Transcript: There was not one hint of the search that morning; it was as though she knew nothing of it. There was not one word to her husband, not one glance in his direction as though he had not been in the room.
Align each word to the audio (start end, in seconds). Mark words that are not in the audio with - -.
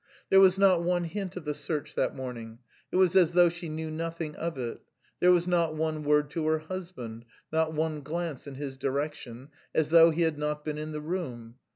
There 0.31 0.39
was 0.39 0.57
not 0.57 0.81
one 0.81 1.03
hint 1.03 1.37
of 1.37 1.45
the 1.45 1.53
search 1.53 1.93
that 1.93 2.15
morning; 2.15 2.57
it 2.91 2.95
was 2.95 3.15
as 3.15 3.33
though 3.33 3.49
she 3.49 3.69
knew 3.69 3.91
nothing 3.91 4.35
of 4.35 4.57
it. 4.57 4.79
There 5.19 5.31
was 5.31 5.47
not 5.47 5.75
one 5.75 6.01
word 6.03 6.31
to 6.31 6.47
her 6.47 6.57
husband, 6.57 7.23
not 7.53 7.73
one 7.75 8.01
glance 8.01 8.47
in 8.47 8.55
his 8.55 8.77
direction 8.77 9.49
as 9.75 9.91
though 9.91 10.09
he 10.09 10.23
had 10.23 10.39
not 10.39 10.65
been 10.65 10.79
in 10.79 10.91
the 10.91 11.01
room. 11.01 11.57